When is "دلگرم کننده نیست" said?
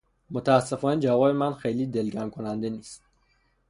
1.87-3.03